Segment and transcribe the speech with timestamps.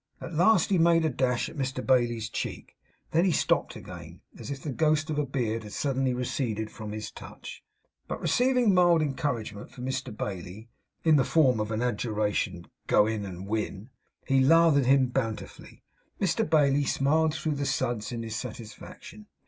[0.19, 2.75] At last he made a dash at Mr Bailey's cheek.
[3.11, 6.91] Then he stopped again, as if the ghost of a beard had suddenly receded from
[6.91, 7.63] his touch;
[8.07, 10.69] but receiving mild encouragement from Mr Bailey,
[11.03, 13.91] in the form of an adjuration to 'Go in and win,'
[14.25, 15.83] he lathered him bountifully.
[16.19, 19.27] Mr Bailey smiled through the suds in his satisfaction.